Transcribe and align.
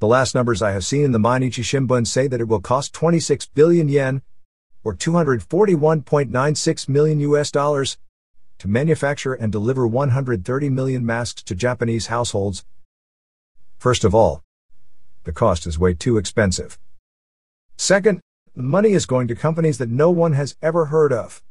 The 0.00 0.06
last 0.06 0.34
numbers 0.34 0.60
I 0.60 0.72
have 0.72 0.84
seen 0.84 1.06
in 1.06 1.12
the 1.12 1.18
Mainichi 1.18 1.64
Shimbun 1.64 2.06
say 2.06 2.28
that 2.28 2.42
it 2.42 2.46
will 2.46 2.60
cost 2.60 2.92
26 2.92 3.46
billion 3.54 3.88
yen, 3.88 4.20
or 4.84 4.94
241.96 4.94 6.88
million 6.90 7.20
US 7.20 7.50
dollars, 7.50 7.96
to 8.58 8.68
manufacture 8.68 9.32
and 9.32 9.50
deliver 9.50 9.86
130 9.86 10.68
million 10.68 11.06
masks 11.06 11.42
to 11.44 11.54
Japanese 11.54 12.08
households. 12.08 12.66
First 13.78 14.04
of 14.04 14.14
all, 14.14 14.42
the 15.24 15.32
cost 15.32 15.66
is 15.66 15.78
way 15.78 15.94
too 15.94 16.18
expensive. 16.18 16.78
Second, 17.78 18.20
money 18.54 18.92
is 18.92 19.06
going 19.06 19.28
to 19.28 19.34
companies 19.34 19.78
that 19.78 19.88
no 19.88 20.10
one 20.10 20.32
has 20.34 20.56
ever 20.60 20.86
heard 20.86 21.12
of. 21.12 21.42